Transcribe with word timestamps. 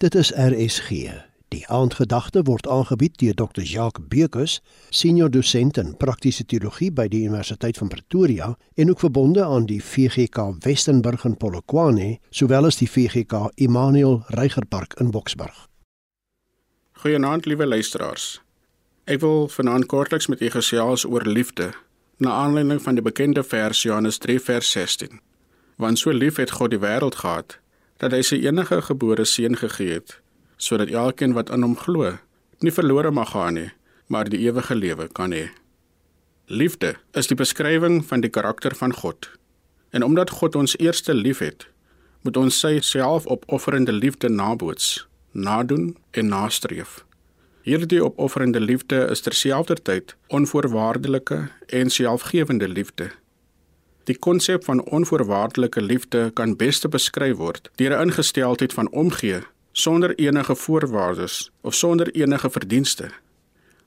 Dit 0.00 0.14
is 0.14 0.30
RSG. 0.32 0.88
Die 1.48 1.66
aandgedagte 1.68 2.40
word 2.48 2.64
aangebied 2.68 3.18
deur 3.20 3.34
Dr. 3.36 3.60
Jacques 3.62 4.06
Bekus, 4.08 4.54
senior 4.88 5.28
dosent 5.30 5.76
in 5.76 5.90
praktiese 6.00 6.46
teologie 6.48 6.88
by 6.88 7.04
die 7.12 7.20
Universiteit 7.26 7.76
van 7.76 7.90
Pretoria 7.92 8.48
en 8.80 8.94
ook 8.94 9.04
verbonde 9.04 9.44
aan 9.44 9.68
die 9.68 9.82
VGK 9.84 10.46
Westenburg 10.64 11.28
in 11.28 11.36
Polokwane, 11.36 12.16
sowel 12.30 12.70
as 12.70 12.80
die 12.80 12.88
VGK 12.88 13.50
Immanuel 13.60 14.22
Reigerpark 14.32 14.96
in 15.04 15.12
Boksburg. 15.12 15.66
Goeienaand, 17.04 17.44
liewe 17.44 17.68
luisteraars. 17.68 18.40
Ek 19.04 19.20
wil 19.20 19.50
vanaand 19.52 19.84
kortliks 19.92 20.32
met 20.32 20.40
u 20.40 20.48
gesels 20.56 21.04
oor 21.04 21.28
liefde, 21.28 21.74
na 22.16 22.40
aanleiding 22.40 22.80
van 22.80 22.96
die 22.96 23.04
bekende 23.04 23.44
vers 23.44 23.84
Johannes 23.84 24.16
3 24.18 24.40
vers 24.48 24.70
16. 24.72 25.20
Want 25.76 26.00
so 26.00 26.10
lief 26.10 26.40
het 26.40 26.56
God 26.56 26.72
die 26.72 26.80
wêreld 26.80 27.20
gehad 27.20 27.60
dat 28.00 28.16
hy 28.16 28.22
sy 28.26 28.40
enige 28.48 28.80
gebore 28.88 29.28
seun 29.28 29.58
gegee 29.60 30.00
het 30.00 30.18
sodat 30.60 30.92
elkeen 30.92 31.36
wat 31.36 31.50
aan 31.50 31.64
hom 31.64 31.76
glo 31.76 32.16
nie 32.60 32.74
verlore 32.74 33.12
mag 33.12 33.32
gaan 33.36 33.56
nie 33.60 33.70
maar 34.10 34.28
die 34.28 34.38
ewige 34.38 34.74
lewe 34.74 35.08
kan 35.12 35.30
hê. 35.30 35.48
Liefde 36.46 36.96
is 37.14 37.28
die 37.30 37.36
beskrywing 37.38 38.00
van 38.06 38.24
die 38.24 38.30
karakter 38.30 38.74
van 38.74 38.94
God. 38.94 39.30
En 39.90 40.02
omdat 40.02 40.30
God 40.30 40.56
ons 40.58 40.74
eerste 40.78 41.14
liefhet, 41.14 41.68
moet 42.26 42.36
ons 42.36 42.58
sy 42.58 42.80
selfopofferende 42.82 43.94
liefde 43.94 44.28
naboots, 44.28 45.06
nadoen 45.30 45.94
en 46.10 46.26
nastreef. 46.26 47.04
Hierdie 47.62 48.02
opofferende 48.02 48.60
liefde 48.60 49.04
is 49.14 49.22
terselfdertyd 49.22 50.16
onvoorwaardelike 50.26 51.38
en 51.66 51.90
selfgewende 51.90 52.68
liefde. 52.68 53.12
Die 54.04 54.18
konsep 54.18 54.64
van 54.64 54.82
onvoorwaardelike 54.82 55.82
liefde 55.82 56.30
kan 56.34 56.56
beste 56.56 56.88
beskryf 56.88 57.36
word 57.36 57.70
deur 57.74 57.96
'n 57.96 58.02
ingesteldheid 58.08 58.72
van 58.72 58.90
omgee 58.90 59.40
sonder 59.72 60.14
enige 60.18 60.54
voorwaardes 60.54 61.50
of 61.60 61.74
sonder 61.74 62.10
enige 62.10 62.50
verdienste. 62.50 63.10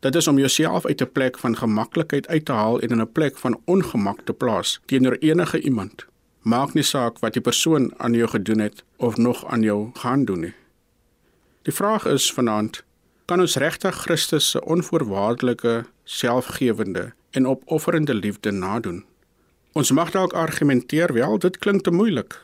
Dit 0.00 0.14
is 0.14 0.28
om 0.28 0.38
jouself 0.38 0.86
uit 0.86 1.00
'n 1.02 1.12
plek 1.12 1.38
van 1.38 1.56
gemaklikheid 1.56 2.28
uit 2.28 2.44
te 2.44 2.52
haal 2.52 2.80
en 2.80 2.88
in 2.88 3.00
'n 3.00 3.12
plek 3.12 3.38
van 3.38 3.60
ongemak 3.64 4.20
te 4.24 4.32
plaas 4.32 4.80
teenoor 4.84 5.16
enige 5.20 5.60
iemand. 5.60 6.06
Maak 6.42 6.74
nie 6.74 6.82
saak 6.82 7.18
wat 7.18 7.32
die 7.32 7.42
persoon 7.42 7.94
aan 7.96 8.12
jou 8.12 8.28
gedoen 8.28 8.58
het 8.58 8.84
of 8.96 9.16
nog 9.16 9.46
aan 9.46 9.62
jou 9.62 9.90
gaan 9.92 10.24
doen 10.24 10.40
nie. 10.40 10.54
Die 11.62 11.74
vraag 11.74 12.06
is 12.06 12.32
vanaand, 12.32 12.84
kan 13.24 13.40
ons 13.40 13.56
regtig 13.56 13.96
Christus 13.96 14.50
se 14.50 14.64
onvoorwaardelike, 14.64 15.84
selfgewende 16.04 17.12
en 17.30 17.46
opofferende 17.46 18.14
liefde 18.14 18.50
nadoen? 18.50 19.04
Ons 19.76 19.90
mag 19.92 20.08
dalk 20.10 20.32
argumenteer 20.32 21.12
wel, 21.12 21.34
dit 21.38 21.56
klink 21.60 21.82
te 21.84 21.92
moeilik 21.92 22.38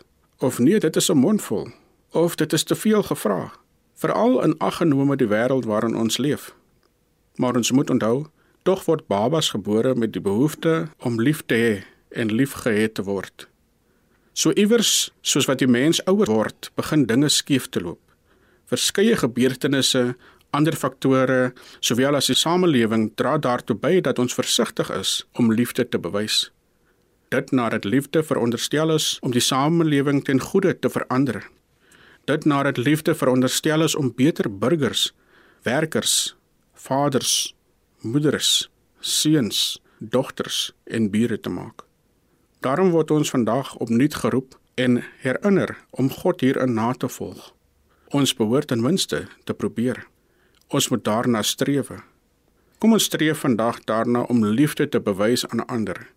of 0.44 0.58
nee, 0.58 0.78
dit 0.78 0.96
is 0.96 1.08
'n 1.08 1.16
mondvol 1.16 1.70
of 2.10 2.34
dit 2.34 2.52
is 2.52 2.64
te 2.64 2.74
veel 2.74 3.02
gevra, 3.02 3.52
veral 3.94 4.42
in 4.42 4.58
aggenome 4.58 5.16
die 5.16 5.26
wêreld 5.26 5.64
waarin 5.64 5.96
ons 5.96 6.18
leef. 6.18 6.54
Maar 7.34 7.56
ons 7.56 7.70
moet 7.70 7.90
onthou, 7.90 8.26
tog 8.62 8.84
word 8.84 9.06
babas 9.06 9.50
gebore 9.50 9.94
met 9.94 10.12
die 10.12 10.20
behoefte 10.20 10.88
om 10.98 11.20
lief 11.20 11.42
te 11.46 11.54
hê 11.54 11.84
en 12.08 12.32
liefgehet 12.32 12.94
te 12.94 13.02
word. 13.02 13.48
So 14.32 14.52
iewers, 14.52 15.10
soos 15.20 15.46
wat 15.46 15.58
die 15.58 15.68
mens 15.68 16.04
ouer 16.04 16.26
word, 16.26 16.70
begin 16.74 17.06
dinge 17.06 17.28
skeef 17.28 17.68
te 17.68 17.80
loop. 17.80 18.02
Verskeie 18.64 19.16
gebeurtenisse, 19.16 20.16
ander 20.50 20.76
faktore, 20.76 21.52
sowel 21.80 22.14
as 22.14 22.26
die 22.26 22.36
samelewing 22.36 23.12
dra 23.14 23.38
daartoe 23.38 23.76
by 23.76 24.00
dat 24.00 24.18
ons 24.18 24.34
versigtig 24.34 24.90
is 24.90 25.26
om 25.32 25.52
liefde 25.52 25.88
te 25.88 25.98
bewys 25.98 26.52
dit 27.32 27.50
nadat 27.50 27.84
liefde 27.84 28.22
veronderstel 28.22 28.92
is 28.94 29.16
om 29.24 29.32
die 29.32 29.40
samelewing 29.40 30.20
ten 30.24 30.40
goeie 30.40 30.74
te 30.78 30.90
verander. 30.92 31.40
Dit 32.28 32.44
nadat 32.44 32.76
liefde 32.76 33.14
veronderstel 33.14 33.82
is 33.82 33.96
om 33.96 34.12
beter 34.16 34.48
burgers, 34.58 35.12
werkers, 35.64 36.36
vaders, 36.74 37.54
moeders, 38.00 38.68
seuns, 39.00 39.80
dogters 39.98 40.72
en 40.84 41.10
bure 41.10 41.40
te 41.40 41.48
maak. 41.48 41.86
Daarom 42.60 42.92
word 42.92 43.10
ons 43.10 43.32
vandag 43.32 43.74
opnuut 43.82 44.14
geroep 44.14 44.58
en 44.74 45.02
herinner 45.24 45.76
om 45.90 46.10
God 46.10 46.40
hierin 46.40 46.74
na 46.76 46.92
te 46.92 47.08
volg. 47.08 47.52
Ons 48.12 48.36
behoort 48.36 48.68
ten 48.68 48.82
minste 48.84 49.26
te 49.44 49.54
probeer. 49.54 50.04
Ons 50.68 50.88
moet 50.88 51.04
daarna 51.04 51.42
streef. 51.42 51.90
Kom 52.78 52.92
ons 52.92 53.08
streef 53.08 53.40
vandag 53.46 53.84
daarna 53.88 54.26
om 54.28 54.44
liefde 54.44 54.88
te 54.88 55.00
bewys 55.00 55.46
aan 55.48 55.64
ander 55.66 56.10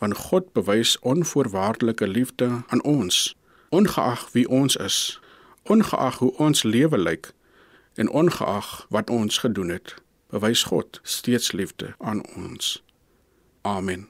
want 0.00 0.16
God 0.16 0.52
bewys 0.52 0.98
onvoorwaardelike 0.98 2.08
liefde 2.08 2.62
aan 2.66 2.82
ons, 2.82 3.36
ongeag 3.68 4.28
wie 4.32 4.48
ons 4.48 4.76
is, 4.76 5.20
ongeag 5.62 6.18
hoe 6.18 6.32
ons 6.36 6.62
lewe 6.62 6.98
lyk 6.98 7.32
en 7.94 8.10
ongeag 8.10 8.86
wat 8.88 9.10
ons 9.10 9.38
gedoen 9.38 9.68
het. 9.68 9.94
Bewys 10.30 10.62
God 10.62 11.00
steeds 11.02 11.52
liefde 11.52 11.94
aan 11.98 12.22
ons. 12.36 12.82
Amen. 13.60 14.08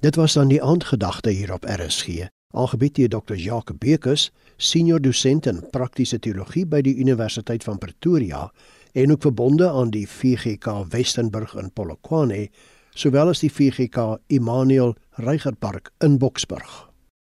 Dit 0.00 0.14
was 0.14 0.32
dan 0.32 0.48
die 0.48 0.62
aandgedagte 0.62 1.30
hier 1.30 1.52
op 1.52 1.64
RSG. 1.64 2.26
Aangebied 2.50 2.94
deur 2.94 3.08
Dr. 3.08 3.34
Jacques 3.34 3.78
Bekus, 3.78 4.30
senior 4.56 5.00
dosent 5.00 5.46
in 5.46 5.62
praktiese 5.70 6.18
teologie 6.18 6.66
by 6.66 6.80
die 6.80 6.96
Universiteit 6.96 7.64
van 7.64 7.78
Pretoria 7.78 8.48
en 8.92 9.12
ook 9.12 9.22
verbonde 9.22 9.70
aan 9.70 9.90
die 9.90 10.08
VGK 10.08 10.66
Westenburg 10.88 11.54
in 11.54 11.70
Polokwane 11.72 12.48
sowel 12.98 13.30
as 13.30 13.40
die 13.40 13.50
VGK 13.50 14.18
Immanuel 14.26 14.94
Reigerpark 15.22 15.92
in 16.02 16.18
Boksburg. 16.18 16.87